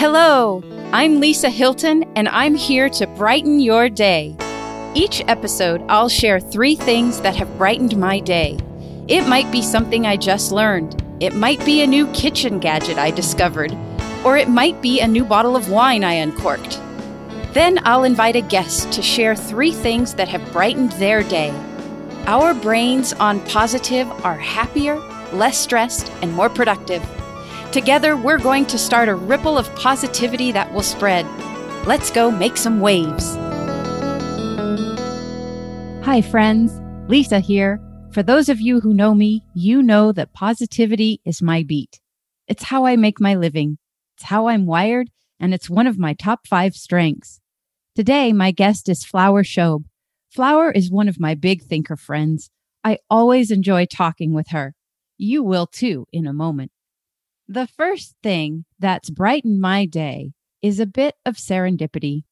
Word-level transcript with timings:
Hello, 0.00 0.62
I'm 0.94 1.20
Lisa 1.20 1.50
Hylton, 1.50 2.04
and 2.16 2.26
I'm 2.30 2.54
here 2.54 2.88
to 2.88 3.06
brighten 3.06 3.60
your 3.60 3.90
day. 3.90 4.34
Each 4.94 5.22
episode, 5.28 5.84
I'll 5.90 6.08
share 6.08 6.40
three 6.40 6.74
things 6.74 7.20
that 7.20 7.36
have 7.36 7.58
brightened 7.58 7.98
my 7.98 8.18
day. 8.20 8.56
It 9.08 9.28
might 9.28 9.52
be 9.52 9.60
something 9.60 10.06
I 10.06 10.16
just 10.16 10.52
learned, 10.52 11.04
it 11.20 11.34
might 11.34 11.62
be 11.66 11.82
a 11.82 11.86
new 11.86 12.10
kitchen 12.12 12.60
gadget 12.60 12.96
I 12.96 13.10
discovered, 13.10 13.76
or 14.24 14.38
it 14.38 14.48
might 14.48 14.80
be 14.80 15.00
a 15.00 15.06
new 15.06 15.22
bottle 15.22 15.54
of 15.54 15.70
wine 15.70 16.02
I 16.02 16.14
uncorked. 16.14 16.80
Then 17.52 17.78
I'll 17.84 18.04
invite 18.04 18.36
a 18.36 18.40
guest 18.40 18.90
to 18.92 19.02
share 19.02 19.36
three 19.36 19.72
things 19.72 20.14
that 20.14 20.28
have 20.28 20.50
brightened 20.50 20.92
their 20.92 21.22
day. 21.22 21.50
Our 22.24 22.54
brains 22.54 23.12
on 23.12 23.44
positive 23.48 24.10
are 24.24 24.38
happier, 24.38 24.96
less 25.34 25.58
stressed, 25.58 26.10
and 26.22 26.32
more 26.32 26.48
productive. 26.48 27.06
Together, 27.72 28.16
we're 28.16 28.38
going 28.38 28.66
to 28.66 28.76
start 28.76 29.08
a 29.08 29.14
ripple 29.14 29.56
of 29.56 29.72
positivity 29.76 30.50
that 30.50 30.72
will 30.72 30.82
spread. 30.82 31.24
Let's 31.86 32.10
go 32.10 32.28
make 32.28 32.56
some 32.56 32.80
waves. 32.80 33.36
Hi, 36.04 36.20
friends. 36.20 36.80
Lisa 37.08 37.38
here. 37.38 37.80
For 38.10 38.24
those 38.24 38.48
of 38.48 38.60
you 38.60 38.80
who 38.80 38.92
know 38.92 39.14
me, 39.14 39.44
you 39.54 39.84
know 39.84 40.10
that 40.10 40.32
positivity 40.32 41.20
is 41.24 41.40
my 41.40 41.62
beat. 41.62 42.00
It's 42.48 42.64
how 42.64 42.86
I 42.86 42.96
make 42.96 43.20
my 43.20 43.36
living, 43.36 43.78
it's 44.16 44.24
how 44.24 44.48
I'm 44.48 44.66
wired, 44.66 45.10
and 45.38 45.54
it's 45.54 45.70
one 45.70 45.86
of 45.86 45.96
my 45.96 46.12
top 46.12 46.48
five 46.48 46.74
strengths. 46.74 47.40
Today, 47.94 48.32
my 48.32 48.50
guest 48.50 48.88
is 48.88 49.04
Flower 49.04 49.44
Shobe. 49.44 49.84
Flower 50.28 50.72
is 50.72 50.90
one 50.90 51.08
of 51.08 51.20
my 51.20 51.36
big 51.36 51.62
thinker 51.62 51.96
friends. 51.96 52.50
I 52.82 52.98
always 53.08 53.52
enjoy 53.52 53.86
talking 53.86 54.32
with 54.32 54.48
her. 54.48 54.74
You 55.18 55.44
will 55.44 55.68
too 55.68 56.08
in 56.12 56.26
a 56.26 56.32
moment. 56.32 56.72
The 57.52 57.66
first 57.66 58.14
thing 58.22 58.64
that's 58.78 59.10
brightened 59.10 59.60
my 59.60 59.84
day 59.84 60.34
is 60.62 60.78
a 60.78 60.86
bit 60.86 61.16
of 61.26 61.34
serendipity. 61.34 62.22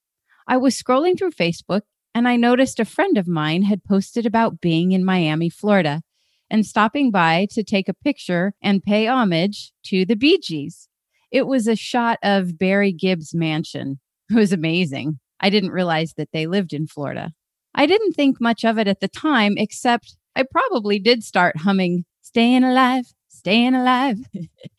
I 0.47 0.56
was 0.59 0.81
scrolling 0.81 1.19
through 1.19 1.33
Facebook 1.33 1.81
and 2.15 2.29
I 2.29 2.37
noticed 2.37 2.79
a 2.79 2.84
friend 2.84 3.19
of 3.19 3.27
mine 3.27 3.65
had 3.65 3.83
posted 3.83 4.27
about 4.27 4.61
being 4.61 4.93
in 4.93 5.05
Miami, 5.05 5.51
Florida, 5.51 6.03
and 6.48 6.65
stopping 6.65 7.11
by 7.11 7.48
to 7.51 7.65
take 7.65 7.89
a 7.89 7.95
picture 7.95 8.53
and 8.62 8.81
pay 8.81 9.09
homage 9.09 9.73
to 9.87 10.06
the 10.06 10.15
Bee 10.15 10.39
Gees. 10.39 10.89
It 11.33 11.48
was 11.48 11.67
a 11.67 11.75
shot 11.75 12.21
of 12.23 12.56
Barry 12.56 12.93
Gibb's 12.93 13.34
mansion. 13.34 13.98
It 14.31 14.37
was 14.37 14.53
amazing. 14.53 15.19
I 15.41 15.50
didn't 15.50 15.73
realize 15.73 16.15
that 16.17 16.28
they 16.33 16.47
lived 16.47 16.73
in 16.73 16.87
Florida. 16.87 17.33
I 17.75 17.87
didn't 17.87 18.12
think 18.12 18.41
much 18.41 18.65
of 18.65 18.78
it 18.78 18.87
at 18.87 19.00
the 19.00 19.09
time, 19.09 19.55
except 19.59 20.17
I 20.37 20.45
probably 20.48 21.00
did 21.00 21.25
start 21.25 21.62
humming 21.62 22.05
Staying 22.23 22.62
Alive, 22.62 23.06
staying 23.39 23.75
alive. 23.75 24.19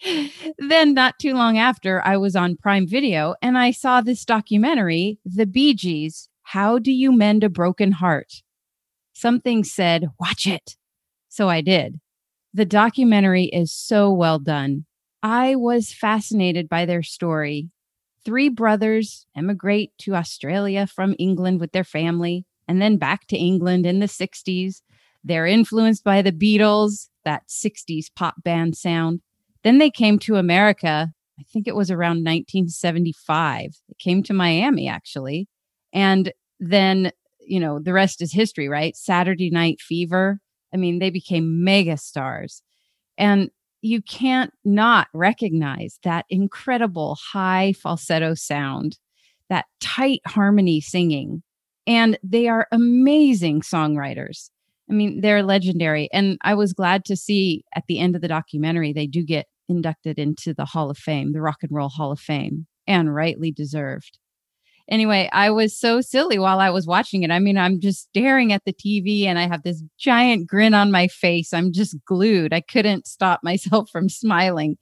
then, 0.58 0.94
not 0.94 1.20
too 1.20 1.34
long 1.34 1.58
after, 1.58 2.06
I 2.06 2.18
was 2.18 2.36
on 2.36 2.58
Prime 2.58 2.88
Video 2.88 3.36
and 3.42 3.58
I 3.58 3.72
saw 3.72 4.02
this 4.02 4.26
documentary, 4.26 5.20
The 5.26 5.46
Bee 5.46 5.74
Gees 5.74 6.30
How 6.44 6.80
Do 6.80 6.92
You 6.92 7.12
Mend 7.12 7.44
a 7.44 7.50
Broken 7.50 7.94
Heart? 7.94 8.44
Something 9.14 9.64
said, 9.64 10.08
Watch 10.20 10.46
it. 10.46 10.76
So 11.30 11.50
I 11.50 11.62
did. 11.62 12.00
The 12.54 12.66
documentary 12.66 13.46
is 13.46 13.74
so 13.74 14.12
well 14.12 14.40
done. 14.40 14.86
I 15.22 15.56
was 15.56 15.94
fascinated 15.94 16.70
by 16.70 16.86
their 16.86 17.04
story. 17.04 17.70
Three 18.26 18.50
brothers 18.50 19.26
emigrate 19.36 19.92
to 20.00 20.16
Australia 20.16 20.88
from 20.88 21.16
England 21.20 21.60
with 21.60 21.72
their 21.72 21.84
family 21.84 22.46
and 22.68 22.82
then 22.82 22.98
back 22.98 23.28
to 23.28 23.38
England 23.38 23.86
in 23.86 24.00
the 24.00 24.06
60s. 24.06 24.82
They're 25.24 25.46
influenced 25.46 26.04
by 26.04 26.22
the 26.22 26.32
Beatles 26.32 27.09
that 27.26 27.44
60s 27.50 28.06
pop 28.16 28.36
band 28.44 28.76
sound. 28.76 29.22
Then 29.64 29.78
they 29.78 29.90
came 29.90 30.20
to 30.20 30.36
America. 30.36 31.12
I 31.40 31.44
think 31.44 31.68
it 31.68 31.76
was 31.76 31.92
around 31.92 32.24
1975. 32.26 33.72
They 33.88 33.96
came 34.00 34.24
to 34.24 34.34
Miami, 34.34 34.88
actually. 34.88 35.48
And 35.94 36.32
then, 36.60 37.12
you 37.40 37.60
know, 37.60 37.80
the 37.80 37.94
rest 37.94 38.22
is 38.22 38.34
history, 38.34 38.68
right? 38.68 38.96
Saturday 38.96 39.50
Night 39.50 39.80
Fever. 39.82 40.40
I 40.74 40.78
mean, 40.78 41.00
they 41.00 41.10
became 41.10 41.64
mega 41.64 41.98
stars. 41.98 42.62
And 43.18 43.50
you 43.82 44.02
can't 44.02 44.54
not 44.66 45.08
recognize 45.14 46.00
that 46.04 46.26
incredible 46.30 47.18
high 47.32 47.74
falsetto 47.74 48.34
sound, 48.34 48.98
that 49.50 49.66
tight 49.80 50.22
harmony 50.28 50.82
singing. 50.82 51.44
And 51.88 52.20
they 52.22 52.48
are 52.48 52.68
amazing 52.72 53.62
songwriters. 53.62 54.50
I 54.90 54.94
mean, 54.94 55.22
they're 55.22 55.44
legendary. 55.44 56.10
And 56.12 56.38
I 56.42 56.56
was 56.56 56.74
glad 56.74 57.06
to 57.06 57.16
see 57.16 57.64
at 57.76 57.84
the 57.88 58.00
end 58.00 58.16
of 58.16 58.22
the 58.22 58.28
documentary, 58.28 58.92
they 58.92 59.08
do 59.08 59.24
get 59.24 59.46
inducted 59.68 60.18
into 60.18 60.54
the 60.54 60.66
Hall 60.66 60.90
of 60.90 60.98
Fame, 60.98 61.32
the 61.32 61.42
Rock 61.42 61.58
and 61.62 61.72
Roll 61.72 61.90
Hall 61.90 62.12
of 62.12 62.20
Fame, 62.20 62.66
and 62.88 63.14
rightly 63.14 63.52
deserved. 63.52 64.18
Anyway, 64.90 65.30
I 65.32 65.52
was 65.52 65.80
so 65.80 66.02
silly 66.02 66.40
while 66.40 66.60
I 66.60 66.72
was 66.72 66.88
watching 66.88 67.22
it. 67.22 67.30
I 67.30 67.38
mean, 67.38 67.60
I'm 67.60 67.80
just 67.80 68.08
staring 68.10 68.52
at 68.52 68.64
the 68.66 68.74
TV 68.74 69.26
and 69.26 69.38
I 69.38 69.48
have 69.48 69.62
this 69.62 69.84
giant 70.00 70.48
grin 70.48 70.74
on 70.74 70.90
my 70.90 71.08
face. 71.08 71.54
I'm 71.54 71.72
just 71.72 71.96
glued. 72.06 72.54
I 72.54 72.62
couldn't 72.62 73.06
stop 73.06 73.42
myself 73.44 73.92
from 73.92 74.10
smiling 74.10 74.78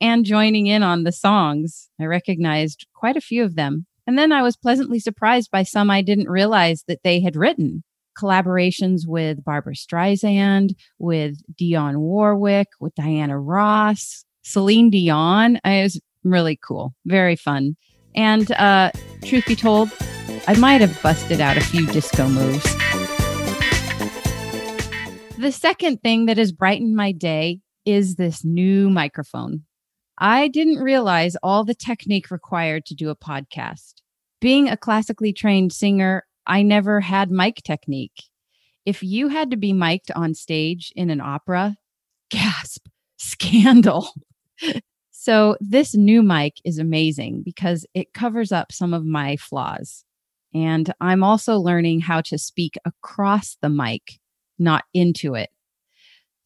and 0.00 0.24
joining 0.24 0.66
in 0.66 0.82
on 0.82 1.04
the 1.04 1.12
songs. 1.12 1.90
I 2.00 2.04
recognized 2.04 2.86
quite 2.94 3.18
a 3.18 3.20
few 3.20 3.44
of 3.44 3.54
them. 3.54 3.86
And 4.06 4.18
then 4.18 4.32
I 4.32 4.40
was 4.40 4.56
pleasantly 4.56 4.98
surprised 4.98 5.50
by 5.50 5.62
some 5.62 5.90
I 5.90 6.00
didn't 6.00 6.30
realize 6.30 6.84
that 6.88 7.02
they 7.04 7.20
had 7.20 7.36
written 7.36 7.84
collaborations 8.20 9.02
with 9.06 9.42
Barbra 9.44 9.74
Streisand, 9.74 10.74
with 10.98 11.36
Dionne 11.54 11.98
Warwick, 11.98 12.68
with 12.80 12.94
Diana 12.94 13.38
Ross, 13.38 14.24
Celine 14.42 14.90
Dion. 14.90 15.58
Was 15.64 16.00
really 16.24 16.58
cool, 16.62 16.94
very 17.06 17.36
fun. 17.36 17.76
And 18.14 18.50
uh, 18.52 18.90
truth 19.24 19.46
be 19.46 19.56
told, 19.56 19.90
I 20.46 20.54
might 20.58 20.80
have 20.80 21.00
busted 21.02 21.40
out 21.40 21.56
a 21.56 21.60
few 21.60 21.86
disco 21.86 22.28
moves. 22.28 22.64
The 25.38 25.52
second 25.52 26.02
thing 26.02 26.26
that 26.26 26.36
has 26.36 26.52
brightened 26.52 26.96
my 26.96 27.12
day 27.12 27.60
is 27.86 28.16
this 28.16 28.44
new 28.44 28.90
microphone. 28.90 29.64
I 30.18 30.48
didn't 30.48 30.82
realize 30.82 31.34
all 31.42 31.64
the 31.64 31.74
technique 31.74 32.30
required 32.30 32.84
to 32.86 32.94
do 32.94 33.08
a 33.08 33.16
podcast. 33.16 33.94
Being 34.38 34.68
a 34.68 34.76
classically 34.76 35.32
trained 35.32 35.72
singer, 35.72 36.26
I 36.46 36.62
never 36.62 37.00
had 37.00 37.30
mic 37.30 37.56
technique. 37.62 38.24
If 38.86 39.02
you 39.02 39.28
had 39.28 39.50
to 39.50 39.56
be 39.56 39.72
mic'd 39.72 40.10
on 40.12 40.34
stage 40.34 40.92
in 40.96 41.10
an 41.10 41.20
opera, 41.20 41.76
gasp, 42.30 42.86
scandal. 43.18 44.08
so, 45.10 45.56
this 45.60 45.94
new 45.94 46.22
mic 46.22 46.54
is 46.64 46.78
amazing 46.78 47.42
because 47.44 47.86
it 47.94 48.14
covers 48.14 48.52
up 48.52 48.72
some 48.72 48.94
of 48.94 49.04
my 49.04 49.36
flaws. 49.36 50.04
And 50.52 50.92
I'm 51.00 51.22
also 51.22 51.58
learning 51.58 52.00
how 52.00 52.22
to 52.22 52.38
speak 52.38 52.76
across 52.84 53.56
the 53.62 53.68
mic, 53.68 54.18
not 54.58 54.84
into 54.92 55.34
it. 55.34 55.50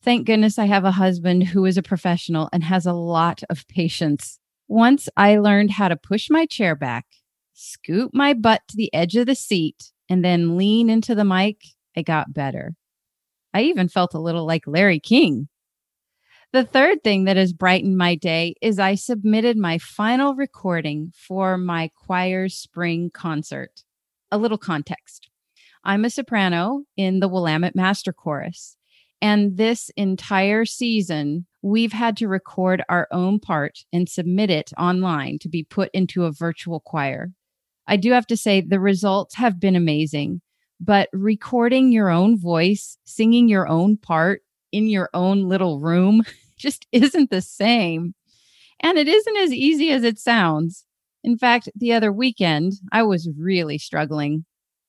Thank 0.02 0.26
goodness 0.26 0.58
I 0.58 0.66
have 0.66 0.84
a 0.84 0.90
husband 0.90 1.44
who 1.44 1.64
is 1.64 1.78
a 1.78 1.82
professional 1.82 2.50
and 2.52 2.62
has 2.62 2.84
a 2.84 2.92
lot 2.92 3.42
of 3.48 3.66
patience. 3.68 4.38
Once 4.68 5.08
I 5.16 5.38
learned 5.38 5.70
how 5.70 5.88
to 5.88 5.96
push 5.96 6.28
my 6.28 6.44
chair 6.44 6.74
back 6.74 7.06
scoot 7.54 8.10
my 8.12 8.34
butt 8.34 8.62
to 8.68 8.76
the 8.76 8.92
edge 8.92 9.16
of 9.16 9.26
the 9.26 9.34
seat, 9.34 9.92
and 10.08 10.24
then 10.24 10.56
lean 10.56 10.90
into 10.90 11.14
the 11.14 11.24
mic, 11.24 11.62
it 11.94 12.02
got 12.04 12.34
better. 12.34 12.74
I 13.54 13.62
even 13.62 13.88
felt 13.88 14.14
a 14.14 14.20
little 14.20 14.44
like 14.44 14.66
Larry 14.66 15.00
King. 15.00 15.48
The 16.52 16.64
third 16.64 17.02
thing 17.02 17.24
that 17.24 17.36
has 17.36 17.52
brightened 17.52 17.96
my 17.96 18.14
day 18.14 18.54
is 18.60 18.78
I 18.78 18.94
submitted 18.94 19.56
my 19.56 19.78
final 19.78 20.34
recording 20.34 21.12
for 21.16 21.56
my 21.56 21.90
choir's 21.96 22.54
spring 22.54 23.10
concert. 23.12 23.82
A 24.30 24.38
little 24.38 24.58
context 24.58 25.30
I'm 25.84 26.04
a 26.04 26.10
soprano 26.10 26.84
in 26.96 27.20
the 27.20 27.28
Willamette 27.28 27.76
Master 27.76 28.12
Chorus. 28.12 28.76
And 29.20 29.56
this 29.56 29.90
entire 29.96 30.64
season, 30.64 31.46
we've 31.62 31.92
had 31.92 32.16
to 32.18 32.28
record 32.28 32.82
our 32.88 33.06
own 33.10 33.38
part 33.38 33.80
and 33.92 34.08
submit 34.08 34.50
it 34.50 34.70
online 34.78 35.38
to 35.40 35.48
be 35.48 35.62
put 35.62 35.90
into 35.92 36.24
a 36.24 36.32
virtual 36.32 36.80
choir. 36.80 37.32
I 37.86 37.96
do 37.96 38.12
have 38.12 38.26
to 38.28 38.36
say 38.36 38.60
the 38.60 38.80
results 38.80 39.34
have 39.34 39.60
been 39.60 39.76
amazing, 39.76 40.40
but 40.80 41.08
recording 41.12 41.92
your 41.92 42.10
own 42.10 42.38
voice, 42.38 42.98
singing 43.04 43.48
your 43.48 43.68
own 43.68 43.96
part 43.96 44.42
in 44.72 44.86
your 44.86 45.10
own 45.14 45.48
little 45.48 45.80
room 45.80 46.22
just 46.58 46.86
isn't 46.92 47.30
the 47.30 47.42
same. 47.42 48.14
And 48.80 48.98
it 48.98 49.08
isn't 49.08 49.36
as 49.36 49.52
easy 49.52 49.90
as 49.90 50.02
it 50.02 50.18
sounds. 50.18 50.84
In 51.22 51.38
fact, 51.38 51.68
the 51.74 51.92
other 51.92 52.12
weekend, 52.12 52.74
I 52.92 53.02
was 53.02 53.30
really 53.38 53.78
struggling. 53.78 54.44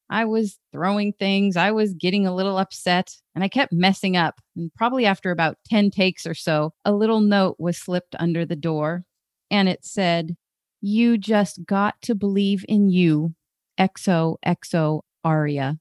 I 0.10 0.26
was 0.26 0.60
throwing 0.72 1.14
things, 1.14 1.58
I 1.58 1.72
was 1.72 1.94
getting 1.94 2.28
a 2.28 2.36
little 2.36 2.60
upset, 2.60 3.16
and 3.34 3.44
I 3.44 3.48
kept 3.48 3.74
messing 3.74 4.16
up. 4.16 4.36
And 4.56 4.72
probably 4.76 5.06
after 5.06 5.32
about 5.32 5.58
10 5.68 5.90
takes 5.90 6.28
or 6.28 6.36
so, 6.36 6.74
a 6.84 6.94
little 6.94 7.22
note 7.22 7.56
was 7.58 7.78
slipped 7.78 8.16
under 8.20 8.46
the 8.46 8.56
door, 8.56 9.04
and 9.50 9.68
it 9.68 9.84
said, 9.84 10.36
you 10.82 11.18
just 11.18 11.66
got 11.66 12.02
to 12.04 12.16
believe 12.16 12.66
in 12.68 12.90
you. 12.90 13.34
Exo, 13.80 14.38
exo, 14.46 15.02
Aria. 15.24 15.78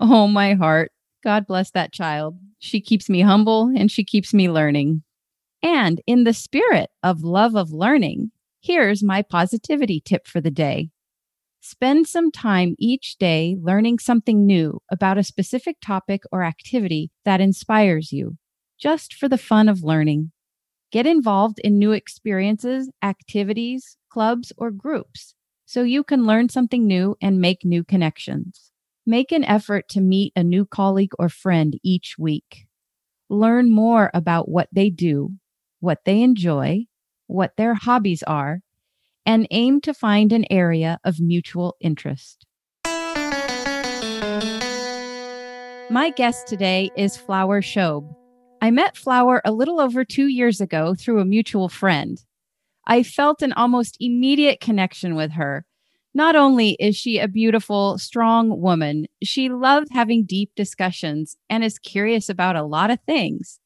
Oh, 0.00 0.26
my 0.26 0.54
heart. 0.54 0.92
God 1.22 1.46
bless 1.46 1.70
that 1.70 1.92
child. 1.92 2.38
She 2.58 2.80
keeps 2.80 3.08
me 3.08 3.22
humble 3.22 3.72
and 3.76 3.90
she 3.90 4.04
keeps 4.04 4.34
me 4.34 4.50
learning. 4.50 5.02
And 5.62 6.00
in 6.06 6.24
the 6.24 6.34
spirit 6.34 6.90
of 7.02 7.22
love 7.22 7.54
of 7.54 7.72
learning, 7.72 8.30
Here's 8.64 9.02
my 9.02 9.20
positivity 9.20 10.00
tip 10.02 10.26
for 10.26 10.40
the 10.40 10.50
day. 10.50 10.88
Spend 11.60 12.06
some 12.06 12.30
time 12.30 12.76
each 12.78 13.18
day 13.18 13.58
learning 13.60 13.98
something 13.98 14.46
new 14.46 14.80
about 14.90 15.18
a 15.18 15.22
specific 15.22 15.76
topic 15.84 16.22
or 16.32 16.42
activity 16.42 17.10
that 17.26 17.42
inspires 17.42 18.10
you, 18.10 18.38
just 18.80 19.12
for 19.12 19.28
the 19.28 19.36
fun 19.36 19.68
of 19.68 19.82
learning. 19.82 20.32
Get 20.94 21.06
involved 21.08 21.58
in 21.58 21.76
new 21.76 21.90
experiences, 21.90 22.88
activities, 23.02 23.96
clubs, 24.10 24.52
or 24.56 24.70
groups 24.70 25.34
so 25.66 25.82
you 25.82 26.04
can 26.04 26.24
learn 26.24 26.48
something 26.48 26.86
new 26.86 27.16
and 27.20 27.40
make 27.40 27.64
new 27.64 27.82
connections. 27.82 28.70
Make 29.04 29.32
an 29.32 29.42
effort 29.42 29.88
to 29.88 30.00
meet 30.00 30.32
a 30.36 30.44
new 30.44 30.64
colleague 30.64 31.10
or 31.18 31.28
friend 31.28 31.76
each 31.82 32.14
week. 32.16 32.68
Learn 33.28 33.74
more 33.74 34.12
about 34.14 34.48
what 34.48 34.68
they 34.70 34.88
do, 34.88 35.32
what 35.80 35.98
they 36.04 36.22
enjoy, 36.22 36.84
what 37.26 37.56
their 37.56 37.74
hobbies 37.74 38.22
are, 38.22 38.60
and 39.26 39.48
aim 39.50 39.80
to 39.80 39.94
find 39.94 40.32
an 40.32 40.44
area 40.48 41.00
of 41.02 41.18
mutual 41.18 41.74
interest. 41.80 42.46
My 45.90 46.12
guest 46.14 46.46
today 46.46 46.92
is 46.96 47.16
Flower 47.16 47.62
Shobe. 47.62 48.14
I 48.60 48.70
met 48.70 48.96
Flower 48.96 49.42
a 49.44 49.52
little 49.52 49.80
over 49.80 50.04
two 50.04 50.26
years 50.26 50.60
ago 50.60 50.94
through 50.94 51.20
a 51.20 51.24
mutual 51.24 51.68
friend. 51.68 52.22
I 52.86 53.02
felt 53.02 53.42
an 53.42 53.52
almost 53.52 53.96
immediate 54.00 54.60
connection 54.60 55.14
with 55.14 55.32
her. 55.32 55.64
Not 56.14 56.36
only 56.36 56.76
is 56.78 56.96
she 56.96 57.18
a 57.18 57.26
beautiful, 57.26 57.98
strong 57.98 58.60
woman, 58.60 59.06
she 59.22 59.48
loves 59.48 59.88
having 59.92 60.24
deep 60.24 60.52
discussions 60.54 61.36
and 61.50 61.64
is 61.64 61.78
curious 61.78 62.28
about 62.28 62.56
a 62.56 62.62
lot 62.62 62.90
of 62.90 63.00
things. 63.06 63.58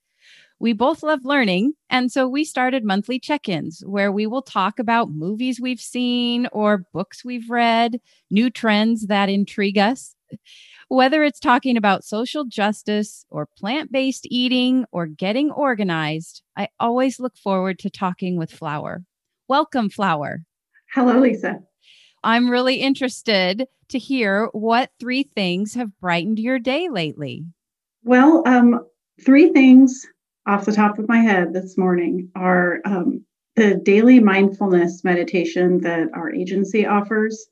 We 0.60 0.72
both 0.72 1.04
love 1.04 1.20
learning, 1.24 1.74
and 1.88 2.10
so 2.10 2.26
we 2.26 2.42
started 2.42 2.84
monthly 2.84 3.20
check 3.20 3.48
ins 3.48 3.84
where 3.86 4.10
we 4.10 4.26
will 4.26 4.42
talk 4.42 4.80
about 4.80 5.10
movies 5.10 5.60
we've 5.60 5.80
seen 5.80 6.48
or 6.50 6.84
books 6.92 7.24
we've 7.24 7.48
read, 7.48 8.00
new 8.30 8.50
trends 8.50 9.06
that 9.06 9.28
intrigue 9.28 9.78
us. 9.78 10.16
Whether 10.90 11.22
it's 11.22 11.38
talking 11.38 11.76
about 11.76 12.02
social 12.02 12.46
justice 12.46 13.26
or 13.28 13.46
plant 13.58 13.92
based 13.92 14.26
eating 14.30 14.86
or 14.90 15.04
getting 15.04 15.50
organized, 15.50 16.42
I 16.56 16.68
always 16.80 17.20
look 17.20 17.36
forward 17.36 17.78
to 17.80 17.90
talking 17.90 18.38
with 18.38 18.50
Flower. 18.50 19.04
Welcome, 19.48 19.90
Flower. 19.90 20.44
Hello, 20.94 21.20
Lisa. 21.20 21.60
I'm 22.24 22.50
really 22.50 22.76
interested 22.76 23.66
to 23.90 23.98
hear 23.98 24.48
what 24.52 24.90
three 24.98 25.24
things 25.34 25.74
have 25.74 25.98
brightened 26.00 26.38
your 26.38 26.58
day 26.58 26.88
lately. 26.88 27.44
Well, 28.02 28.42
um, 28.46 28.86
three 29.22 29.50
things 29.52 30.06
off 30.46 30.64
the 30.64 30.72
top 30.72 30.98
of 30.98 31.06
my 31.06 31.18
head 31.18 31.52
this 31.52 31.76
morning 31.76 32.30
are 32.34 32.80
um, 32.86 33.24
the 33.56 33.74
daily 33.74 34.20
mindfulness 34.20 35.04
meditation 35.04 35.80
that 35.82 36.08
our 36.14 36.32
agency 36.32 36.86
offers 36.86 37.46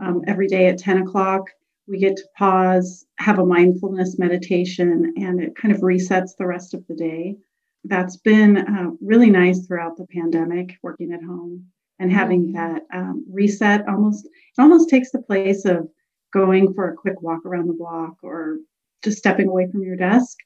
um, 0.00 0.22
every 0.26 0.46
day 0.46 0.68
at 0.68 0.78
10 0.78 1.02
o'clock. 1.02 1.50
We 1.88 1.98
get 1.98 2.16
to 2.16 2.28
pause, 2.36 3.06
have 3.18 3.38
a 3.38 3.46
mindfulness 3.46 4.18
meditation, 4.18 5.14
and 5.16 5.40
it 5.40 5.56
kind 5.56 5.74
of 5.74 5.80
resets 5.80 6.30
the 6.38 6.46
rest 6.46 6.74
of 6.74 6.86
the 6.86 6.94
day 6.94 7.36
that's 7.84 8.16
been 8.16 8.58
uh, 8.58 8.90
really 9.00 9.30
nice 9.30 9.66
throughout 9.66 9.96
the 9.96 10.06
pandemic, 10.06 10.76
working 10.82 11.12
at 11.12 11.22
home 11.22 11.66
and 11.98 12.12
having 12.12 12.52
mm-hmm. 12.52 12.74
that 12.74 12.82
um, 12.92 13.24
reset. 13.30 13.86
Almost 13.88 14.26
it 14.26 14.60
almost 14.60 14.88
takes 14.88 15.10
the 15.10 15.22
place 15.22 15.64
of 15.64 15.88
going 16.32 16.74
for 16.74 16.90
a 16.90 16.96
quick 16.96 17.22
walk 17.22 17.44
around 17.46 17.68
the 17.68 17.74
block 17.74 18.14
or 18.22 18.58
just 19.02 19.18
stepping 19.18 19.48
away 19.48 19.68
from 19.70 19.82
your 19.82 19.96
desk. 19.96 20.36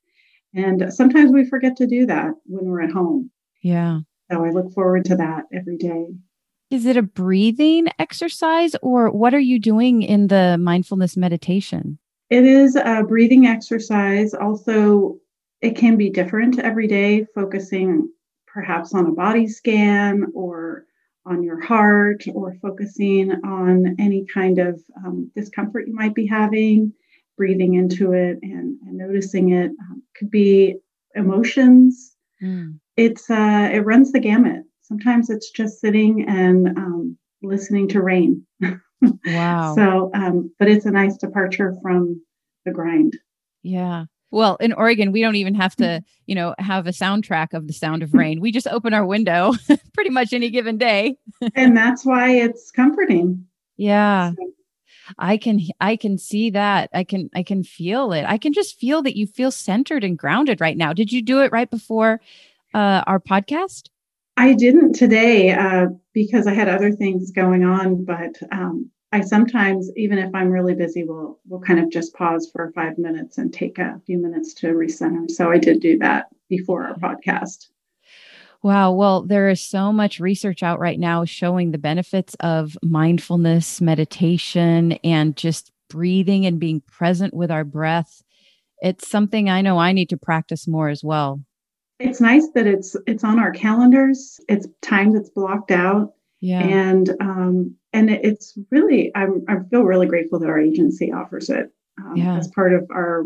And 0.55 0.93
sometimes 0.93 1.33
we 1.33 1.49
forget 1.49 1.77
to 1.77 1.87
do 1.87 2.07
that 2.07 2.33
when 2.45 2.67
we're 2.67 2.83
at 2.83 2.93
home. 2.93 3.31
Yeah. 3.63 4.01
So 4.31 4.45
I 4.45 4.51
look 4.51 4.73
forward 4.73 5.05
to 5.07 5.17
that 5.17 5.45
every 5.53 5.79
day. 5.79 6.07
Is 6.73 6.87
it 6.87 6.97
a 6.97 7.03
breathing 7.03 7.89
exercise 7.99 8.75
or 8.81 9.11
what 9.11 9.35
are 9.35 9.39
you 9.39 9.59
doing 9.59 10.01
in 10.01 10.29
the 10.29 10.57
mindfulness 10.59 11.19
meditation? 11.19 11.99
It 12.31 12.45
is 12.45 12.77
a 12.77 13.05
breathing 13.07 13.47
exercise. 13.47 14.33
Also, 14.33 15.19
it 15.61 15.77
can 15.77 15.99
be 15.99 16.09
different 16.09 16.59
every 16.59 16.87
day, 16.87 17.27
focusing 17.35 18.09
perhaps 18.47 18.95
on 18.95 19.05
a 19.05 19.13
body 19.13 19.49
scan 19.49 20.25
or 20.35 20.87
on 21.27 21.43
your 21.43 21.61
heart 21.61 22.25
or 22.33 22.57
focusing 22.63 23.33
on 23.45 23.95
any 23.99 24.25
kind 24.33 24.59
of 24.59 24.83
um, 25.05 25.31
discomfort 25.37 25.87
you 25.87 25.95
might 25.95 26.15
be 26.15 26.27
having, 26.27 26.95
breathing 27.37 27.75
into 27.75 28.13
it 28.13 28.39
and, 28.41 28.79
and 28.87 28.97
noticing 28.97 29.53
it. 29.53 29.73
Um, 29.79 30.03
could 30.17 30.31
be 30.31 30.77
emotions. 31.15 32.17
Mm. 32.43 32.79
It's 32.97 33.29
uh, 33.29 33.69
it 33.71 33.81
runs 33.81 34.11
the 34.13 34.21
gamut. 34.21 34.63
Sometimes 34.93 35.31
it's 35.31 35.51
just 35.51 35.81
sitting 35.81 36.29
and 36.29 36.69
um, 36.77 37.17
listening 37.43 37.89
to 37.89 38.03
rain. 38.03 38.47
wow. 38.61 39.75
So, 39.75 40.11
um, 40.13 40.53
but 40.59 40.69
it's 40.69 40.85
a 40.85 40.91
nice 40.91 41.17
departure 41.17 41.75
from 41.81 42.21
the 42.67 42.73
grind. 42.73 43.17
Yeah. 43.63 44.05
Well, 44.31 44.57
in 44.57 44.75
Oregon, 44.75 45.11
we 45.11 45.23
don't 45.23 45.37
even 45.37 45.55
have 45.55 45.75
to, 45.77 45.85
mm-hmm. 45.85 46.05
you 46.27 46.35
know, 46.35 46.55
have 46.59 46.87
a 46.87 46.91
soundtrack 46.91 47.55
of 47.55 47.69
the 47.69 47.73
sound 47.73 48.03
of 48.03 48.13
rain. 48.13 48.43
We 48.43 48.53
just 48.53 48.69
open 48.69 48.93
our 48.93 49.07
window 49.07 49.55
pretty 49.95 50.11
much 50.11 50.35
any 50.35 50.51
given 50.51 50.77
day. 50.77 51.17
and 51.55 51.75
that's 51.75 52.05
why 52.05 52.33
it's 52.33 52.71
comforting. 52.71 53.47
Yeah. 53.79 54.33
I 55.19 55.39
can 55.39 55.61
I 55.81 55.97
can 55.97 56.19
see 56.19 56.51
that. 56.51 56.91
I 56.93 57.03
can 57.05 57.31
I 57.35 57.43
can 57.43 57.65
feel 57.65 58.13
it. 58.13 58.27
I 58.27 58.37
can 58.37 58.53
just 58.53 58.79
feel 58.79 59.01
that 59.03 59.17
you 59.17 59.27
feel 59.27 59.51
centered 59.51 60.05
and 60.05 60.19
grounded 60.19 60.61
right 60.61 60.77
now. 60.77 60.93
Did 60.93 61.13
you 61.13 61.23
do 61.23 61.41
it 61.41 61.51
right 61.51 61.71
before 61.71 62.21
uh, 62.75 63.05
our 63.07 63.19
podcast? 63.19 63.89
I 64.37 64.55
didn't 64.55 64.95
today 64.95 65.51
uh, 65.51 65.87
because 66.13 66.47
I 66.47 66.55
had 66.55 66.69
other 66.69 66.91
things 66.91 67.31
going 67.31 67.65
on, 67.65 68.05
but 68.05 68.37
um, 68.51 68.91
I 69.13 69.21
sometimes, 69.21 69.91
even 69.97 70.19
if 70.19 70.35
I'm 70.35 70.49
really 70.49 70.75
busy, 70.75 71.05
will 71.05 71.39
will 71.47 71.61
kind 71.61 71.79
of 71.79 71.91
just 71.91 72.15
pause 72.15 72.51
for 72.51 72.73
five 72.75 72.97
minutes 72.97 73.37
and 73.37 73.53
take 73.53 73.79
a 73.79 74.01
few 74.07 74.19
minutes 74.19 74.55
to 74.55 74.69
recenter. 74.69 75.31
So 75.31 75.51
I 75.51 75.59
did 75.59 75.81
do 75.81 75.99
that 75.99 76.29
before 76.49 76.85
our 76.85 76.95
podcast. 76.95 77.69
Wow. 78.63 78.93
Well, 78.93 79.23
there 79.23 79.49
is 79.51 79.61
so 79.61 79.93
much 79.93 80.21
research 80.21 80.63
out 80.63 80.79
right 80.79 80.99
now 80.99 81.25
showing 81.25 81.73
the 81.73 81.79
benefits 81.79 82.35
of 82.41 82.77
mindfulness, 82.83 83.81
meditation, 83.81 84.93
and 85.05 85.37
just 85.37 85.73
breathing 85.91 86.47
and 86.47 86.61
being 86.61 86.81
present 86.81 87.35
with 87.35 87.51
our 87.51 87.65
breath. 87.65 88.23
It's 88.81 89.09
something 89.09 89.51
I 89.51 89.63
know 89.63 89.79
I 89.79 89.93
need 89.93 90.09
to 90.11 90.17
practice 90.17 90.67
more 90.69 90.89
as 90.89 91.03
well. 91.05 91.41
It's 92.03 92.21
nice 92.21 92.49
that 92.55 92.67
it's 92.67 92.97
it's 93.07 93.25
on 93.25 93.39
our 93.39 93.53
calendars. 93.53 94.41
It's 94.49 94.67
time 94.81 95.13
that's 95.13 95.31
blocked 95.31 95.71
out. 95.71 96.13
Yeah. 96.41 96.61
And 96.61 97.11
um, 97.21 97.77
and 97.93 98.11
it's 98.11 98.57
really 98.71 99.13
I'm, 99.15 99.45
i 99.49 99.57
feel 99.71 99.83
really 99.83 100.07
grateful 100.07 100.39
that 100.39 100.49
our 100.49 100.59
agency 100.59 101.13
offers 101.13 101.51
it 101.51 101.71
um, 102.03 102.17
yeah. 102.17 102.37
as 102.37 102.49
part 102.49 102.73
of 102.73 102.87
our 102.91 103.25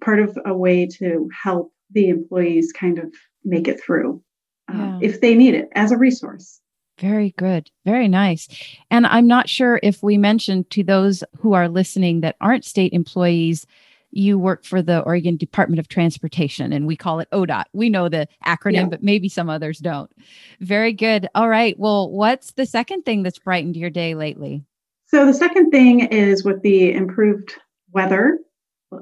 part 0.00 0.20
of 0.20 0.38
a 0.46 0.56
way 0.56 0.86
to 0.86 1.28
help 1.42 1.72
the 1.90 2.08
employees 2.08 2.72
kind 2.72 2.98
of 2.98 3.12
make 3.44 3.68
it 3.68 3.82
through 3.82 4.22
uh, 4.72 4.76
yeah. 4.76 4.98
if 5.02 5.20
they 5.20 5.34
need 5.34 5.54
it 5.54 5.68
as 5.72 5.92
a 5.92 5.98
resource 5.98 6.60
very 6.98 7.30
good 7.38 7.70
very 7.84 8.08
nice 8.08 8.48
and 8.90 9.06
i'm 9.06 9.26
not 9.26 9.48
sure 9.48 9.78
if 9.82 10.02
we 10.02 10.18
mentioned 10.18 10.68
to 10.70 10.82
those 10.82 11.22
who 11.38 11.52
are 11.52 11.68
listening 11.68 12.20
that 12.20 12.36
aren't 12.40 12.64
state 12.64 12.92
employees 12.92 13.66
you 14.10 14.38
work 14.38 14.64
for 14.64 14.82
the 14.82 15.00
Oregon 15.00 15.36
Department 15.36 15.78
of 15.78 15.88
Transportation 15.88 16.72
and 16.72 16.86
we 16.86 16.96
call 16.96 17.20
it 17.20 17.28
ODOT. 17.32 17.64
We 17.72 17.88
know 17.90 18.08
the 18.08 18.26
acronym, 18.46 18.72
yeah. 18.74 18.86
but 18.86 19.02
maybe 19.02 19.28
some 19.28 19.50
others 19.50 19.78
don't. 19.78 20.10
Very 20.60 20.92
good. 20.92 21.28
All 21.34 21.48
right. 21.48 21.78
Well, 21.78 22.10
what's 22.10 22.52
the 22.52 22.66
second 22.66 23.02
thing 23.02 23.22
that's 23.22 23.38
brightened 23.38 23.76
your 23.76 23.90
day 23.90 24.14
lately? 24.14 24.64
So, 25.06 25.24
the 25.24 25.34
second 25.34 25.70
thing 25.70 26.00
is 26.00 26.44
with 26.44 26.62
the 26.62 26.92
improved 26.92 27.54
weather, 27.92 28.38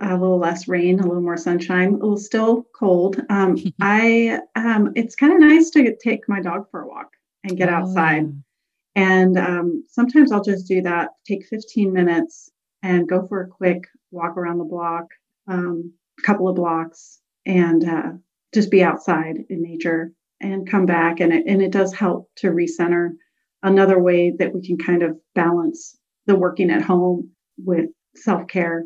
a 0.01 0.13
little 0.17 0.39
less 0.39 0.69
rain, 0.69 1.01
a 1.01 1.07
little 1.07 1.23
more 1.23 1.37
sunshine, 1.37 1.89
a 1.89 1.93
little 1.93 2.17
still 2.17 2.65
cold. 2.75 3.21
Um, 3.29 3.59
I, 3.81 4.41
um, 4.55 4.93
it's 4.95 5.17
kind 5.17 5.33
of 5.33 5.41
nice 5.41 5.71
to 5.71 5.97
take 5.97 6.29
my 6.29 6.41
dog 6.41 6.71
for 6.71 6.83
a 6.83 6.89
walk 6.89 7.11
and 7.43 7.57
get 7.57 7.69
oh, 7.69 7.75
outside. 7.75 8.27
Yeah. 8.27 8.33
And 8.97 9.39
um, 9.39 9.85
sometimes 9.89 10.33
I'll 10.33 10.43
just 10.43 10.67
do 10.67 10.81
that, 10.83 11.11
take 11.27 11.45
15 11.47 11.93
minutes 11.93 12.51
and 12.87 13.09
go 13.09 13.26
for 13.26 13.43
a 13.43 13.49
quick 13.49 13.83
walk 14.12 14.37
around 14.37 14.59
the 14.59 14.64
block, 14.64 15.07
um, 15.49 15.93
a 16.21 16.23
couple 16.23 16.49
of 16.49 16.55
blocks, 16.55 17.19
and 17.45 17.85
uh, 17.85 18.12
just 18.55 18.71
be 18.71 18.83
outside 18.83 19.38
in 19.50 19.61
nature 19.61 20.12
and 20.40 20.71
come 20.71 20.87
back. 20.87 21.19
And 21.19 21.33
it, 21.33 21.45
and 21.49 21.61
it 21.61 21.73
does 21.73 21.93
help 21.93 22.31
to 22.37 22.49
recenter. 22.49 23.11
Another 23.62 24.00
way 24.00 24.33
that 24.38 24.55
we 24.55 24.64
can 24.64 24.78
kind 24.78 25.02
of 25.02 25.16
balance 25.35 25.97
the 26.26 26.37
working 26.37 26.71
at 26.71 26.83
home 26.83 27.31
with 27.59 27.87
self 28.14 28.47
care. 28.47 28.85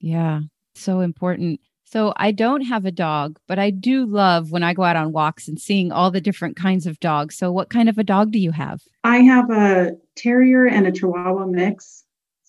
Yeah, 0.00 0.40
so 0.74 1.00
important. 1.00 1.60
So 1.84 2.14
I 2.16 2.32
don't 2.32 2.62
have 2.62 2.86
a 2.86 2.90
dog, 2.90 3.38
but 3.46 3.58
I 3.58 3.70
do 3.70 4.06
love 4.06 4.50
when 4.50 4.62
I 4.62 4.72
go 4.72 4.82
out 4.82 4.96
on 4.96 5.12
walks 5.12 5.46
and 5.46 5.60
seeing 5.60 5.92
all 5.92 6.10
the 6.10 6.22
different 6.22 6.56
kinds 6.56 6.86
of 6.86 6.98
dogs. 7.00 7.36
So 7.36 7.52
what 7.52 7.68
kind 7.68 7.88
of 7.90 7.98
a 7.98 8.04
dog 8.04 8.32
do 8.32 8.38
you 8.38 8.52
have? 8.52 8.80
I 9.04 9.18
have 9.18 9.50
a 9.50 9.92
terrier 10.16 10.66
and 10.66 10.86
a 10.86 10.92
chihuahua 10.92 11.46
mix. 11.46 12.05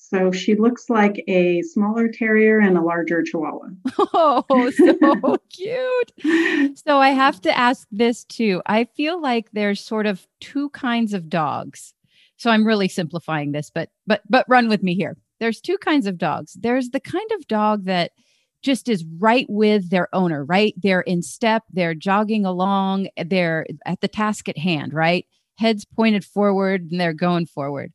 So 0.10 0.32
she 0.32 0.56
looks 0.56 0.90
like 0.90 1.22
a 1.28 1.62
smaller 1.64 2.08
terrier 2.08 2.60
and 2.60 2.78
a 2.78 2.82
larger 2.82 3.24
chihuahua. 3.24 3.68
Oh, 4.14 4.72
so 4.76 5.38
cute. 5.50 6.78
So 6.78 6.98
I 6.98 7.10
have 7.10 7.42
to 7.42 7.58
ask 7.58 7.88
this 7.92 8.24
too. 8.24 8.62
I 8.66 8.86
feel 8.86 9.22
like 9.22 9.52
there's 9.52 9.82
sort 9.82 10.06
of 10.06 10.26
two 10.40 10.70
kinds 10.70 11.14
of 11.14 11.30
dogs. 11.30 11.94
So 12.38 12.50
I'm 12.50 12.66
really 12.66 12.88
simplifying 12.88 13.52
this, 13.52 13.70
but 13.70 13.90
but 14.06 14.22
but 14.30 14.46
run 14.48 14.70
with 14.70 14.82
me 14.82 14.96
here. 14.96 15.18
There's 15.40 15.60
two 15.60 15.78
kinds 15.78 16.08
of 16.08 16.18
dogs. 16.18 16.54
There's 16.54 16.90
the 16.90 17.02
kind 17.02 17.30
of 17.34 17.48
dog 17.48 17.86
that 17.86 18.12
just 18.64 18.88
is 18.88 19.06
right 19.20 19.46
with 19.50 19.90
their 19.90 20.08
owner, 20.14 20.44
right? 20.44 20.74
They're 20.78 21.02
in 21.02 21.22
step, 21.22 21.64
they're 21.72 21.94
jogging 21.94 22.46
along, 22.46 23.10
they're 23.26 23.66
at 23.86 24.02
the 24.02 24.08
task 24.08 24.48
at 24.50 24.58
hand, 24.58 24.94
right? 24.94 25.26
Heads 25.58 25.86
pointed 25.86 26.24
forward 26.24 26.88
and 26.92 27.00
they're 27.00 27.14
going 27.14 27.46
forward. 27.46 27.92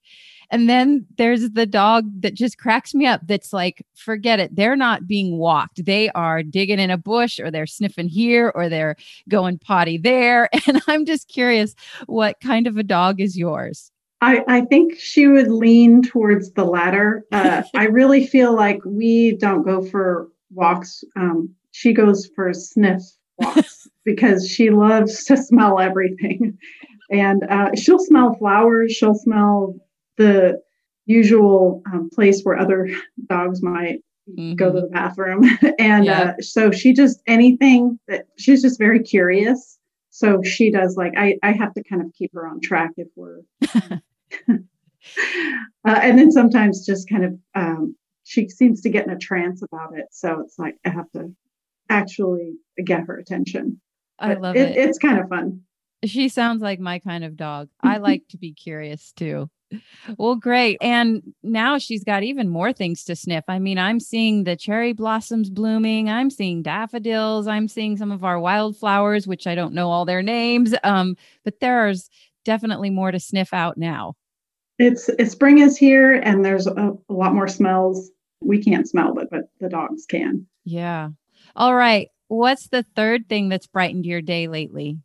And 0.52 0.68
then 0.68 1.06
there's 1.16 1.50
the 1.50 1.64
dog 1.64 2.04
that 2.20 2.34
just 2.34 2.58
cracks 2.58 2.94
me 2.94 3.06
up 3.06 3.22
that's 3.26 3.54
like, 3.54 3.84
forget 3.94 4.38
it. 4.38 4.54
They're 4.54 4.76
not 4.76 5.06
being 5.06 5.38
walked. 5.38 5.86
They 5.86 6.10
are 6.10 6.42
digging 6.42 6.78
in 6.78 6.90
a 6.90 6.98
bush 6.98 7.40
or 7.40 7.50
they're 7.50 7.66
sniffing 7.66 8.08
here 8.08 8.52
or 8.54 8.68
they're 8.68 8.96
going 9.28 9.58
potty 9.58 9.98
there. 9.98 10.48
And 10.68 10.80
I'm 10.86 11.04
just 11.06 11.28
curious, 11.28 11.74
what 12.06 12.36
kind 12.40 12.66
of 12.66 12.76
a 12.76 12.84
dog 12.84 13.20
is 13.20 13.36
yours? 13.36 13.90
I, 14.20 14.44
I 14.46 14.60
think 14.60 14.96
she 14.96 15.26
would 15.26 15.48
lean 15.48 16.02
towards 16.02 16.52
the 16.52 16.64
latter. 16.64 17.24
Uh, 17.32 17.62
I 17.74 17.86
really 17.86 18.26
feel 18.26 18.54
like 18.54 18.78
we 18.84 19.36
don't 19.38 19.64
go 19.64 19.82
for 19.82 20.28
walks. 20.52 21.02
Um, 21.16 21.54
she 21.72 21.92
goes 21.92 22.30
for 22.36 22.52
sniff 22.52 23.02
walks 23.38 23.88
because 24.04 24.48
she 24.48 24.70
loves 24.70 25.24
to 25.24 25.36
smell 25.36 25.80
everything. 25.80 26.56
And 27.10 27.42
uh, 27.50 27.70
she'll 27.74 27.98
smell 27.98 28.34
flowers, 28.34 28.92
she'll 28.92 29.14
smell 29.14 29.74
the 30.16 30.60
usual 31.06 31.82
um, 31.92 32.10
place 32.10 32.42
where 32.42 32.58
other 32.58 32.88
dogs 33.28 33.62
might 33.62 34.00
mm-hmm. 34.30 34.54
go 34.54 34.72
to 34.72 34.80
the 34.80 34.86
bathroom. 34.88 35.44
and 35.78 36.04
yeah. 36.04 36.20
uh, 36.20 36.32
so 36.40 36.70
she 36.70 36.92
just, 36.92 37.20
anything 37.26 37.98
that 38.08 38.26
she's 38.38 38.62
just 38.62 38.78
very 38.78 39.02
curious. 39.02 39.78
So 40.10 40.42
she 40.42 40.70
does 40.70 40.96
like, 40.96 41.14
I, 41.16 41.38
I 41.42 41.52
have 41.52 41.72
to 41.74 41.82
kind 41.82 42.02
of 42.02 42.12
keep 42.12 42.32
her 42.34 42.46
on 42.46 42.60
track 42.60 42.90
if 42.96 43.08
we're. 43.16 43.40
uh, 44.48 44.58
and 45.84 46.18
then 46.18 46.30
sometimes 46.30 46.86
just 46.86 47.08
kind 47.08 47.24
of 47.24 47.38
um, 47.54 47.96
she 48.24 48.48
seems 48.48 48.80
to 48.82 48.90
get 48.90 49.06
in 49.06 49.12
a 49.12 49.18
trance 49.18 49.62
about 49.62 49.96
it. 49.96 50.06
So 50.10 50.40
it's 50.40 50.58
like 50.58 50.76
I 50.84 50.90
have 50.90 51.10
to 51.12 51.34
actually 51.88 52.54
get 52.84 53.04
her 53.06 53.16
attention. 53.16 53.80
I 54.18 54.34
love 54.34 54.56
it, 54.56 54.70
it. 54.70 54.76
It's 54.76 54.98
kind 54.98 55.18
of 55.18 55.28
fun. 55.28 55.62
She 56.04 56.28
sounds 56.28 56.62
like 56.62 56.80
my 56.80 56.98
kind 56.98 57.24
of 57.24 57.36
dog. 57.36 57.68
I 57.80 57.98
like 57.98 58.26
to 58.30 58.38
be 58.38 58.52
curious 58.52 59.12
too. 59.12 59.48
Well, 60.18 60.36
great. 60.36 60.78
And 60.80 61.34
now 61.42 61.78
she's 61.78 62.04
got 62.04 62.22
even 62.22 62.48
more 62.48 62.72
things 62.72 63.04
to 63.04 63.16
sniff. 63.16 63.44
I 63.48 63.58
mean, 63.58 63.78
I'm 63.78 64.00
seeing 64.00 64.44
the 64.44 64.56
cherry 64.56 64.92
blossoms 64.92 65.50
blooming. 65.50 66.08
I'm 66.08 66.30
seeing 66.30 66.62
daffodils. 66.62 67.46
I'm 67.46 67.68
seeing 67.68 67.96
some 67.96 68.10
of 68.10 68.24
our 68.24 68.38
wildflowers, 68.38 69.26
which 69.26 69.46
I 69.46 69.54
don't 69.54 69.74
know 69.74 69.90
all 69.90 70.04
their 70.04 70.22
names. 70.22 70.74
Um, 70.84 71.16
but 71.44 71.60
there's 71.60 72.10
definitely 72.44 72.90
more 72.90 73.10
to 73.10 73.20
sniff 73.20 73.52
out 73.52 73.78
now. 73.78 74.14
It's, 74.78 75.08
it's 75.10 75.32
spring 75.32 75.58
is 75.58 75.76
here 75.76 76.12
and 76.12 76.44
there's 76.44 76.66
a, 76.66 76.92
a 77.08 77.12
lot 77.12 77.34
more 77.34 77.48
smells. 77.48 78.10
We 78.40 78.62
can't 78.62 78.88
smell 78.88 79.14
but 79.14 79.30
but 79.30 79.44
the 79.60 79.68
dogs 79.68 80.06
can. 80.06 80.46
Yeah. 80.64 81.10
All 81.54 81.74
right. 81.74 82.08
What's 82.28 82.68
the 82.68 82.84
third 82.96 83.28
thing 83.28 83.48
that's 83.48 83.66
brightened 83.66 84.06
your 84.06 84.22
day 84.22 84.48
lately? 84.48 84.98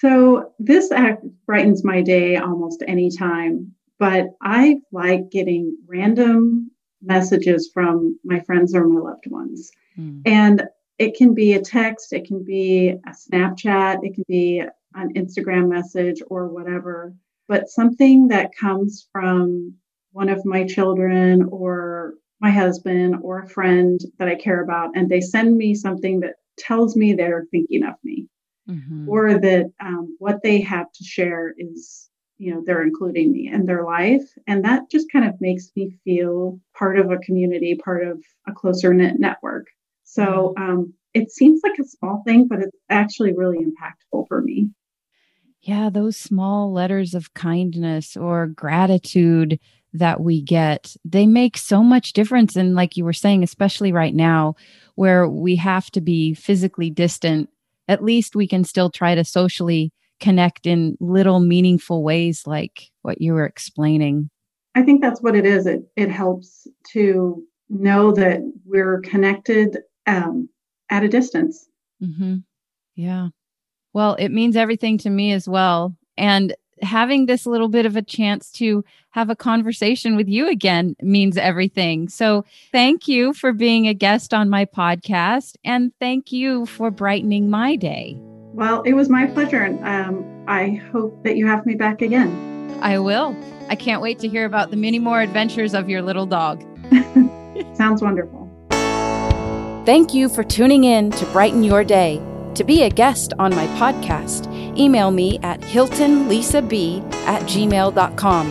So 0.00 0.52
this 0.58 0.92
act 0.92 1.24
brightens 1.46 1.84
my 1.84 2.02
day 2.02 2.36
almost 2.36 2.82
any 2.86 3.10
time, 3.10 3.72
but 3.98 4.26
I 4.42 4.78
like 4.92 5.30
getting 5.30 5.76
random 5.86 6.70
messages 7.02 7.70
from 7.72 8.18
my 8.24 8.40
friends 8.40 8.74
or 8.74 8.86
my 8.86 9.00
loved 9.00 9.30
ones. 9.30 9.70
Hmm. 9.94 10.20
And 10.24 10.62
it 10.98 11.16
can 11.16 11.34
be 11.34 11.52
a 11.52 11.60
text, 11.60 12.12
it 12.12 12.26
can 12.26 12.42
be 12.42 12.88
a 12.88 13.10
Snapchat, 13.10 13.98
it 14.02 14.14
can 14.14 14.24
be 14.28 14.62
an 14.94 15.12
Instagram 15.14 15.68
message 15.68 16.22
or 16.28 16.48
whatever 16.48 17.14
but 17.48 17.68
something 17.68 18.28
that 18.28 18.54
comes 18.58 19.08
from 19.12 19.74
one 20.12 20.28
of 20.28 20.44
my 20.44 20.64
children 20.64 21.48
or 21.50 22.14
my 22.40 22.50
husband 22.50 23.16
or 23.22 23.40
a 23.40 23.48
friend 23.48 24.00
that 24.18 24.28
I 24.28 24.34
care 24.34 24.62
about, 24.62 24.90
and 24.94 25.08
they 25.08 25.20
send 25.20 25.56
me 25.56 25.74
something 25.74 26.20
that 26.20 26.34
tells 26.58 26.96
me 26.96 27.12
they're 27.12 27.46
thinking 27.50 27.84
of 27.84 27.94
me, 28.02 28.26
mm-hmm. 28.68 29.08
or 29.08 29.38
that 29.38 29.72
um, 29.80 30.16
what 30.18 30.42
they 30.42 30.60
have 30.60 30.90
to 30.92 31.04
share 31.04 31.54
is, 31.56 32.08
you 32.38 32.54
know, 32.54 32.62
they're 32.64 32.82
including 32.82 33.32
me 33.32 33.50
in 33.52 33.66
their 33.66 33.84
life. 33.84 34.24
And 34.46 34.64
that 34.64 34.90
just 34.90 35.10
kind 35.10 35.24
of 35.24 35.40
makes 35.40 35.70
me 35.74 35.96
feel 36.04 36.60
part 36.76 36.98
of 36.98 37.10
a 37.10 37.18
community, 37.18 37.74
part 37.76 38.06
of 38.06 38.22
a 38.46 38.52
closer 38.52 38.92
knit 38.92 39.18
network. 39.18 39.66
So 40.04 40.54
mm-hmm. 40.58 40.62
um, 40.62 40.94
it 41.14 41.30
seems 41.30 41.60
like 41.64 41.78
a 41.78 41.84
small 41.84 42.22
thing, 42.26 42.46
but 42.46 42.60
it's 42.60 42.76
actually 42.90 43.32
really 43.32 43.58
impactful 43.58 44.28
for 44.28 44.42
me. 44.42 44.70
Yeah, 45.62 45.90
those 45.90 46.16
small 46.16 46.72
letters 46.72 47.14
of 47.14 47.34
kindness 47.34 48.16
or 48.16 48.46
gratitude 48.46 49.58
that 49.94 50.20
we 50.20 50.42
get, 50.42 50.94
they 51.04 51.26
make 51.26 51.56
so 51.56 51.82
much 51.82 52.12
difference. 52.12 52.54
And 52.54 52.74
like 52.74 52.96
you 52.96 53.04
were 53.04 53.12
saying, 53.12 53.42
especially 53.42 53.92
right 53.92 54.14
now, 54.14 54.54
where 54.94 55.28
we 55.28 55.56
have 55.56 55.90
to 55.92 56.00
be 56.00 56.34
physically 56.34 56.90
distant, 56.90 57.48
at 57.88 58.04
least 58.04 58.36
we 58.36 58.46
can 58.46 58.62
still 58.62 58.90
try 58.90 59.14
to 59.14 59.24
socially 59.24 59.92
connect 60.20 60.66
in 60.66 60.96
little 61.00 61.40
meaningful 61.40 62.02
ways, 62.02 62.46
like 62.46 62.90
what 63.02 63.20
you 63.20 63.34
were 63.34 63.46
explaining. 63.46 64.30
I 64.74 64.82
think 64.82 65.00
that's 65.00 65.22
what 65.22 65.34
it 65.34 65.46
is. 65.46 65.66
It, 65.66 65.82
it 65.96 66.10
helps 66.10 66.66
to 66.92 67.42
know 67.68 68.12
that 68.12 68.40
we're 68.64 69.00
connected 69.00 69.78
um, 70.06 70.48
at 70.90 71.02
a 71.02 71.08
distance. 71.08 71.68
Mm-hmm. 72.02 72.36
Yeah. 72.94 73.28
Well, 73.92 74.14
it 74.14 74.30
means 74.30 74.56
everything 74.56 74.98
to 74.98 75.10
me 75.10 75.32
as 75.32 75.48
well. 75.48 75.96
And 76.18 76.54
having 76.82 77.26
this 77.26 77.46
little 77.46 77.68
bit 77.68 77.86
of 77.86 77.96
a 77.96 78.02
chance 78.02 78.50
to 78.52 78.84
have 79.10 79.30
a 79.30 79.36
conversation 79.36 80.16
with 80.16 80.28
you 80.28 80.48
again 80.48 80.94
means 81.00 81.38
everything. 81.38 82.08
So, 82.08 82.44
thank 82.72 83.08
you 83.08 83.32
for 83.32 83.52
being 83.52 83.88
a 83.88 83.94
guest 83.94 84.34
on 84.34 84.50
my 84.50 84.66
podcast 84.66 85.56
and 85.64 85.92
thank 85.98 86.32
you 86.32 86.66
for 86.66 86.90
brightening 86.90 87.48
my 87.48 87.76
day. 87.76 88.18
Well, 88.56 88.80
it 88.82 88.94
was 88.94 89.10
my 89.10 89.26
pleasure. 89.26 89.62
And 89.62 89.84
um, 89.84 90.44
I 90.48 90.80
hope 90.90 91.22
that 91.24 91.36
you 91.36 91.46
have 91.46 91.66
me 91.66 91.74
back 91.74 92.00
again. 92.00 92.78
I 92.80 92.98
will. 92.98 93.36
I 93.68 93.76
can't 93.76 94.00
wait 94.00 94.18
to 94.20 94.28
hear 94.28 94.46
about 94.46 94.70
the 94.70 94.76
many 94.76 94.98
more 94.98 95.20
adventures 95.20 95.74
of 95.74 95.90
your 95.90 96.00
little 96.00 96.24
dog. 96.24 96.64
Sounds 97.74 98.00
wonderful. 98.00 98.50
Thank 99.84 100.14
you 100.14 100.30
for 100.30 100.42
tuning 100.42 100.84
in 100.84 101.10
to 101.12 101.26
Brighten 101.26 101.64
Your 101.64 101.84
Day. 101.84 102.20
To 102.54 102.64
be 102.64 102.82
a 102.82 102.90
guest 102.90 103.34
on 103.38 103.54
my 103.54 103.66
podcast, 103.78 104.50
email 104.78 105.10
me 105.10 105.38
at 105.42 105.60
hiltonlisab 105.60 107.12
at 107.26 107.42
gmail.com. 107.42 108.50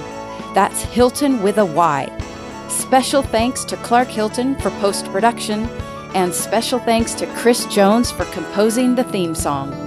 That's 0.53 0.83
Hylton 0.83 1.41
with 1.41 1.57
a 1.57 1.65
Y. 1.65 2.67
Special 2.69 3.23
thanks 3.23 3.65
to 3.65 3.75
Clark 3.77 4.09
Hylton 4.09 4.55
for 4.57 4.69
post 4.71 5.05
production, 5.07 5.65
and 6.13 6.33
special 6.33 6.79
thanks 6.79 7.15
to 7.15 7.25
Chris 7.33 7.65
Jones 7.65 8.11
for 8.11 8.25
composing 8.25 8.93
the 8.93 9.03
theme 9.05 9.33
song. 9.33 9.84